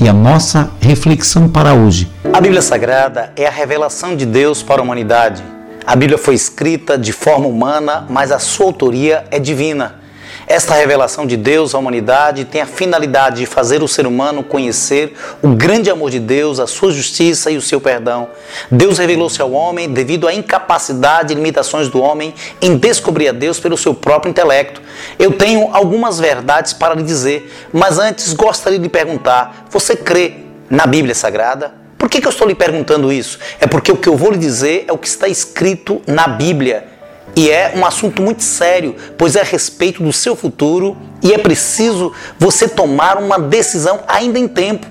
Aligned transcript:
e 0.00 0.08
a 0.08 0.12
nossa 0.12 0.70
reflexão 0.80 1.48
para 1.48 1.74
hoje. 1.74 2.10
A 2.32 2.40
Bíblia 2.40 2.62
Sagrada 2.62 3.32
é 3.36 3.46
a 3.46 3.50
revelação 3.50 4.16
de 4.16 4.26
Deus 4.26 4.62
para 4.62 4.80
a 4.80 4.84
humanidade. 4.84 5.42
A 5.86 5.94
Bíblia 5.94 6.18
foi 6.18 6.34
escrita 6.34 6.96
de 6.96 7.12
forma 7.12 7.46
humana, 7.46 8.06
mas 8.08 8.32
a 8.32 8.38
sua 8.38 8.66
autoria 8.66 9.24
é 9.30 9.38
divina. 9.38 10.03
Esta 10.46 10.74
revelação 10.74 11.26
de 11.26 11.36
Deus 11.36 11.74
à 11.74 11.78
humanidade 11.78 12.44
tem 12.44 12.60
a 12.60 12.66
finalidade 12.66 13.38
de 13.38 13.46
fazer 13.46 13.82
o 13.82 13.88
ser 13.88 14.06
humano 14.06 14.42
conhecer 14.42 15.16
o 15.42 15.48
grande 15.48 15.88
amor 15.90 16.10
de 16.10 16.20
Deus, 16.20 16.60
a 16.60 16.66
sua 16.66 16.92
justiça 16.92 17.50
e 17.50 17.56
o 17.56 17.62
seu 17.62 17.80
perdão. 17.80 18.28
Deus 18.70 18.98
revelou-se 18.98 19.40
ao 19.40 19.52
homem 19.52 19.88
devido 19.88 20.28
à 20.28 20.34
incapacidade 20.34 21.32
e 21.32 21.36
limitações 21.36 21.88
do 21.88 22.00
homem 22.00 22.34
em 22.60 22.76
descobrir 22.76 23.28
a 23.28 23.32
Deus 23.32 23.58
pelo 23.58 23.76
seu 23.76 23.94
próprio 23.94 24.30
intelecto. 24.30 24.82
Eu 25.18 25.32
tenho 25.32 25.70
algumas 25.72 26.20
verdades 26.20 26.74
para 26.74 26.94
lhe 26.94 27.02
dizer, 27.02 27.50
mas 27.72 27.98
antes 27.98 28.34
gostaria 28.34 28.78
de 28.78 28.88
perguntar: 28.88 29.66
você 29.70 29.96
crê 29.96 30.34
na 30.68 30.86
Bíblia 30.86 31.14
Sagrada? 31.14 31.72
Por 31.96 32.10
que, 32.10 32.20
que 32.20 32.26
eu 32.26 32.30
estou 32.30 32.46
lhe 32.46 32.54
perguntando 32.54 33.10
isso? 33.10 33.38
É 33.58 33.66
porque 33.66 33.90
o 33.90 33.96
que 33.96 34.08
eu 34.08 34.16
vou 34.16 34.30
lhe 34.30 34.36
dizer 34.36 34.84
é 34.86 34.92
o 34.92 34.98
que 34.98 35.08
está 35.08 35.26
escrito 35.26 36.02
na 36.06 36.28
Bíblia. 36.28 36.93
E 37.36 37.50
é 37.50 37.72
um 37.76 37.84
assunto 37.84 38.22
muito 38.22 38.42
sério, 38.42 38.94
pois 39.18 39.34
é 39.34 39.40
a 39.40 39.44
respeito 39.44 40.02
do 40.02 40.12
seu 40.12 40.36
futuro 40.36 40.96
e 41.22 41.32
é 41.32 41.38
preciso 41.38 42.12
você 42.38 42.68
tomar 42.68 43.16
uma 43.16 43.38
decisão 43.38 44.00
ainda 44.06 44.38
em 44.38 44.46
tempo, 44.46 44.86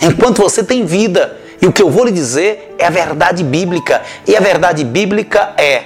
enquanto 0.00 0.42
você 0.42 0.62
tem 0.62 0.84
vida. 0.84 1.38
E 1.60 1.66
o 1.66 1.72
que 1.72 1.82
eu 1.82 1.90
vou 1.90 2.04
lhe 2.04 2.12
dizer 2.12 2.74
é 2.78 2.86
a 2.86 2.90
verdade 2.90 3.42
bíblica. 3.42 4.02
E 4.26 4.36
a 4.36 4.40
verdade 4.40 4.84
bíblica 4.84 5.54
é: 5.56 5.84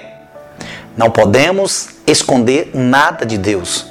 não 0.96 1.10
podemos 1.10 1.90
esconder 2.06 2.70
nada 2.74 3.24
de 3.24 3.38
Deus. 3.38 3.86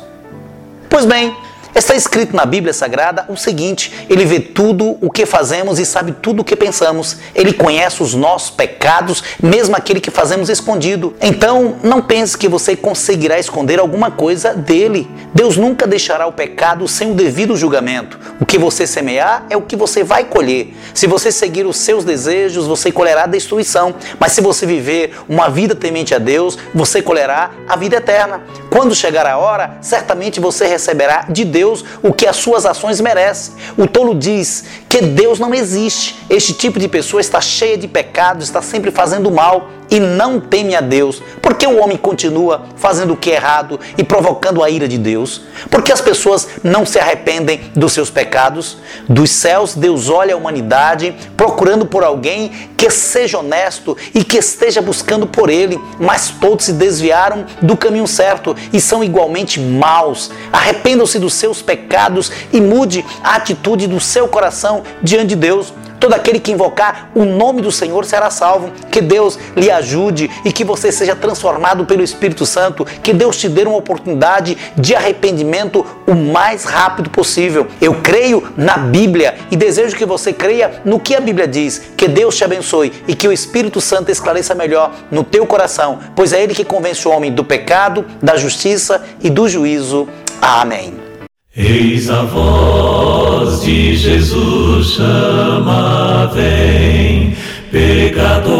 Pois 0.89 1.05
bem, 1.05 1.33
Está 1.79 1.95
escrito 1.95 2.35
na 2.35 2.45
Bíblia 2.45 2.73
Sagrada 2.73 3.25
o 3.29 3.37
seguinte: 3.37 4.05
Ele 4.09 4.25
vê 4.25 4.37
tudo 4.37 4.97
o 4.99 5.09
que 5.09 5.25
fazemos 5.25 5.79
e 5.79 5.85
sabe 5.85 6.11
tudo 6.11 6.41
o 6.41 6.43
que 6.43 6.53
pensamos. 6.53 7.15
Ele 7.33 7.53
conhece 7.53 8.03
os 8.03 8.13
nossos 8.13 8.49
pecados, 8.49 9.23
mesmo 9.41 9.77
aquele 9.77 10.01
que 10.01 10.11
fazemos 10.11 10.49
escondido. 10.49 11.15
Então, 11.21 11.77
não 11.81 12.01
pense 12.01 12.37
que 12.37 12.49
você 12.49 12.75
conseguirá 12.75 13.39
esconder 13.39 13.79
alguma 13.79 14.11
coisa 14.11 14.53
dele. 14.53 15.09
Deus 15.33 15.55
nunca 15.55 15.87
deixará 15.87 16.27
o 16.27 16.33
pecado 16.33 16.85
sem 16.85 17.11
o 17.11 17.15
devido 17.15 17.55
julgamento. 17.55 18.19
O 18.41 18.45
que 18.45 18.57
você 18.57 18.85
semear 18.85 19.45
é 19.49 19.55
o 19.55 19.61
que 19.61 19.77
você 19.77 20.03
vai 20.03 20.25
colher. 20.25 20.75
Se 20.93 21.07
você 21.07 21.31
seguir 21.31 21.65
os 21.65 21.77
seus 21.77 22.03
desejos, 22.03 22.67
você 22.67 22.91
colherá 22.91 23.25
destruição. 23.25 23.95
Mas 24.19 24.33
se 24.33 24.41
você 24.41 24.65
viver 24.65 25.15
uma 25.29 25.49
vida 25.49 25.73
temente 25.73 26.13
a 26.13 26.19
Deus, 26.19 26.57
você 26.75 27.01
colherá 27.01 27.51
a 27.69 27.77
vida 27.77 27.95
eterna. 27.95 28.41
Quando 28.69 28.93
chegar 28.93 29.25
a 29.25 29.37
hora, 29.37 29.77
certamente 29.79 30.41
você 30.41 30.67
receberá 30.67 31.25
de 31.29 31.45
Deus 31.45 31.68
Deus 31.69 31.85
o 32.01 32.11
que 32.11 32.25
as 32.25 32.35
suas 32.35 32.65
ações 32.65 32.99
merecem. 32.99 33.53
O 33.77 33.87
tolo 33.87 34.15
diz 34.15 34.65
que 34.87 35.01
Deus 35.01 35.39
não 35.39 35.53
existe. 35.53 36.15
Este 36.29 36.53
tipo 36.53 36.79
de 36.79 36.87
pessoa 36.87 37.21
está 37.21 37.39
cheia 37.39 37.77
de 37.77 37.87
pecados, 37.87 38.45
está 38.45 38.61
sempre 38.61 38.91
fazendo 38.91 39.31
mal 39.31 39.69
e 39.89 39.99
não 39.99 40.39
teme 40.39 40.75
a 40.75 40.81
Deus. 40.81 41.21
Por 41.41 41.55
que 41.55 41.65
o 41.65 41.81
homem 41.81 41.97
continua 41.97 42.65
fazendo 42.75 43.13
o 43.13 43.17
que 43.17 43.31
é 43.31 43.35
errado 43.35 43.79
e 43.97 44.03
provocando 44.03 44.63
a 44.63 44.69
ira 44.69 44.87
de 44.87 44.97
Deus? 44.97 45.41
Porque 45.69 45.91
as 45.91 46.01
pessoas 46.01 46.47
não 46.63 46.85
se 46.85 46.99
arrependem 46.99 47.61
dos 47.75 47.93
seus 47.93 48.09
pecados? 48.09 48.77
Dos 49.07 49.31
céus, 49.31 49.75
Deus 49.75 50.09
olha 50.09 50.33
a 50.33 50.37
humanidade 50.37 51.15
procurando 51.35 51.85
por 51.85 52.03
alguém 52.03 52.69
que 52.77 52.89
seja 52.89 53.39
honesto 53.39 53.97
e 54.13 54.23
que 54.23 54.37
esteja 54.37 54.81
buscando 54.81 55.27
por 55.27 55.49
ele, 55.49 55.79
mas 55.99 56.29
todos 56.29 56.65
se 56.65 56.73
desviaram 56.73 57.45
do 57.61 57.75
caminho 57.75 58.07
certo 58.07 58.55
e 58.71 58.79
são 58.79 59.03
igualmente 59.03 59.59
maus. 59.59 60.31
Arrependam-se 60.51 61.19
dos 61.19 61.33
seus 61.33 61.61
pecados 61.61 62.31
e 62.53 62.61
mude 62.61 63.05
a 63.23 63.35
atitude 63.35 63.87
do 63.87 63.99
seu 63.99 64.27
coração 64.27 64.83
diante 65.01 65.27
de 65.27 65.35
Deus. 65.35 65.73
Todo 65.99 66.13
aquele 66.13 66.39
que 66.39 66.51
invocar 66.51 67.09
o 67.13 67.25
nome 67.25 67.61
do 67.61 67.71
Senhor 67.71 68.05
será 68.05 68.29
salvo. 68.29 68.71
Que 68.91 69.01
Deus 69.01 69.37
lhe 69.55 69.69
ajude 69.69 70.29
e 70.45 70.51
que 70.51 70.63
você 70.63 70.91
seja 70.91 71.15
transformado 71.15 71.85
pelo 71.85 72.03
Espírito 72.03 72.45
Santo. 72.45 72.85
Que 72.85 73.13
Deus 73.13 73.37
te 73.37 73.49
dê 73.49 73.63
uma 73.63 73.77
oportunidade 73.77 74.57
de 74.75 74.95
arrependimento 74.95 75.85
o 76.07 76.15
mais 76.15 76.63
rápido 76.63 77.09
possível. 77.09 77.67
Eu 77.81 77.95
creio 78.01 78.51
na 78.55 78.77
Bíblia 78.77 79.35
e 79.51 79.55
desejo 79.55 79.95
que 79.95 80.05
você 80.05 80.31
creia 80.31 80.81
no 80.85 80.99
que 80.99 81.15
a 81.15 81.19
Bíblia 81.19 81.47
diz. 81.47 81.81
Que 81.97 82.07
Deus 82.07 82.35
te 82.35 82.43
abençoe 82.43 82.93
e 83.07 83.15
que 83.15 83.27
o 83.27 83.33
Espírito 83.33 83.81
Santo 83.81 84.11
esclareça 84.11 84.55
melhor 84.55 84.93
no 85.11 85.23
teu 85.23 85.45
coração, 85.45 85.99
pois 86.15 86.33
é 86.33 86.41
Ele 86.41 86.55
que 86.55 86.63
convence 86.63 87.07
o 87.07 87.11
homem 87.11 87.31
do 87.31 87.43
pecado, 87.43 88.05
da 88.21 88.37
justiça 88.37 89.03
e 89.21 89.29
do 89.29 89.47
juízo. 89.47 90.07
Amém. 90.41 91.08
Eis 91.57 92.11
a 92.11 92.21
voz 92.21 93.63
de 93.63 93.95
Jesus 93.95 94.91
chama, 94.91 96.31
vem, 96.31 97.35
pecador 97.71 98.59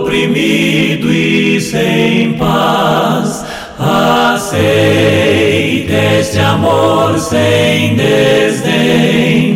oprimido 0.00 1.12
e 1.12 1.60
sem 1.60 2.32
paz, 2.38 3.44
aceita 3.78 4.72
este 6.20 6.38
amor 6.38 7.18
sem 7.18 7.96
desdém, 7.96 9.55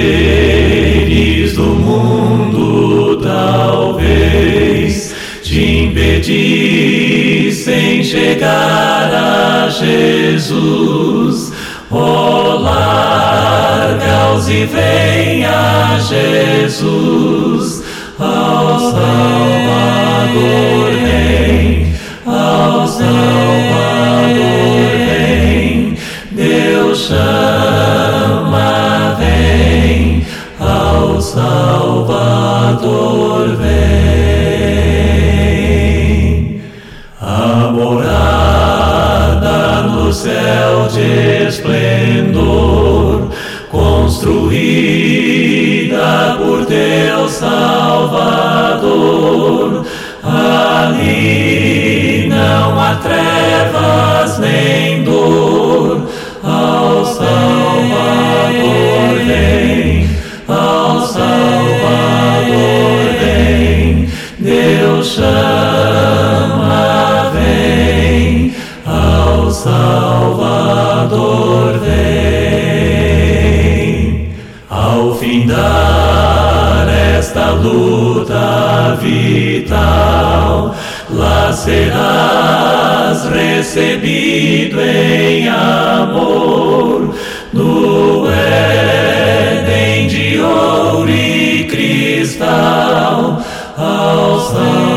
do 1.53 1.63
mundo 1.63 3.21
talvez 3.21 5.15
te 5.41 5.85
impedissem 5.85 7.23
chegar 8.03 9.13
a 9.13 9.69
Jesus. 9.69 11.53
Oh, 11.89 12.57
larga-os 12.59 14.50
e 14.50 14.65
vem 14.65 15.45
a 15.45 15.97
Jesus, 16.00 17.81
ao 18.19 18.79
Salvador 18.79 20.60
Salvador. 31.41 33.57
Vem. 33.57 33.81
A 37.19 37.71
morada 37.71 39.81
no 39.88 40.13
céu 40.13 40.88
de 40.88 41.47
esplendor, 41.47 43.29
construída 43.71 44.67
por 46.38 46.63
Deus 46.65 47.31
Salvador. 47.31 48.71
Ali 50.23 51.60
Salvador 69.63 71.21
vem, 71.77 72.73
ao 74.67 75.13
findar 75.13 76.87
esta 76.89 77.51
luta 77.51 78.97
vital, 78.99 80.75
lá 81.11 81.53
serás 81.53 83.25
recebido 83.25 84.81
em 84.81 85.47
amor 85.47 87.13
no 87.53 88.27
Éden 88.31 90.07
de 90.07 90.39
ouro 90.39 91.07
e 91.07 91.65
cristal. 91.69 93.39
Ao 93.77 94.39
Salvador 94.39 94.90